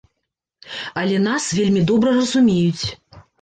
Але 1.01 1.19
нас 1.27 1.43
вельмі 1.59 1.85
добра 1.93 2.15
разумеюць. 2.17 2.85